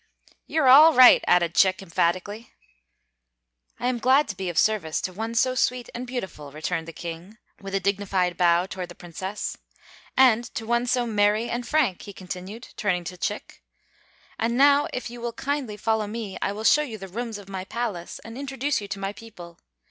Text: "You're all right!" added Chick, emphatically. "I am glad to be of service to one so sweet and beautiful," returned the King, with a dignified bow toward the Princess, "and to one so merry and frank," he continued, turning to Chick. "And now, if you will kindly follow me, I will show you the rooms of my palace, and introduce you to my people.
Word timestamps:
"You're 0.47 0.67
all 0.67 0.95
right!" 0.95 1.23
added 1.27 1.53
Chick, 1.53 1.79
emphatically. 1.83 2.53
"I 3.79 3.85
am 3.85 3.99
glad 3.99 4.27
to 4.29 4.35
be 4.35 4.49
of 4.49 4.57
service 4.57 4.99
to 5.01 5.13
one 5.13 5.35
so 5.35 5.53
sweet 5.53 5.91
and 5.93 6.07
beautiful," 6.07 6.51
returned 6.51 6.87
the 6.87 6.91
King, 6.91 7.37
with 7.61 7.75
a 7.75 7.79
dignified 7.79 8.35
bow 8.35 8.65
toward 8.65 8.89
the 8.89 8.95
Princess, 8.95 9.57
"and 10.17 10.43
to 10.55 10.65
one 10.65 10.87
so 10.87 11.05
merry 11.05 11.51
and 11.51 11.67
frank," 11.67 12.01
he 12.01 12.13
continued, 12.13 12.69
turning 12.77 13.03
to 13.03 13.15
Chick. 13.17 13.61
"And 14.39 14.57
now, 14.57 14.87
if 14.91 15.11
you 15.11 15.21
will 15.21 15.33
kindly 15.33 15.77
follow 15.77 16.07
me, 16.07 16.35
I 16.41 16.51
will 16.51 16.63
show 16.63 16.81
you 16.81 16.97
the 16.97 17.07
rooms 17.07 17.37
of 17.37 17.47
my 17.47 17.63
palace, 17.63 18.17
and 18.25 18.39
introduce 18.39 18.81
you 18.81 18.87
to 18.87 18.97
my 18.99 19.13
people. 19.13 19.59